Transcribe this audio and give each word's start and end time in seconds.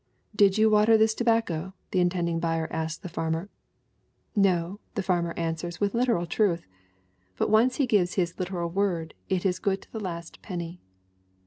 'Did 0.35 0.57
you 0.57 0.67
water 0.67 0.97
this 0.97 1.13
tobacco?' 1.13 1.75
the 1.91 1.99
intending 1.99 2.39
buyer 2.39 2.67
asks 2.73 2.97
the 2.97 3.07
farmer. 3.07 3.49
'No,' 4.35 4.79
the 4.95 5.03
farmer 5.03 5.31
answers 5.37 5.79
with 5.79 5.93
literal 5.93 6.25
truth. 6.25 6.65
But 7.37 7.51
once 7.51 7.75
he 7.75 7.85
gives 7.85 8.15
his 8.15 8.39
literal 8.39 8.71
word 8.71 9.13
it 9.29 9.45
is 9.45 9.59
good 9.59 9.79
to 9.83 9.91
the 9.91 9.99
last 9.99 10.41
penny." 10.41 10.81